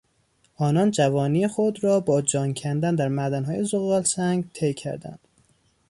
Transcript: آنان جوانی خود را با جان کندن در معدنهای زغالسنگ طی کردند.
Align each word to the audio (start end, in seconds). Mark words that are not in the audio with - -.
آنان 0.57 0.91
جوانی 0.91 1.47
خود 1.47 1.83
را 1.83 1.99
با 1.99 2.21
جان 2.21 2.53
کندن 2.53 2.95
در 2.95 3.07
معدنهای 3.07 3.63
زغالسنگ 3.63 4.49
طی 4.53 4.73
کردند. 4.73 5.19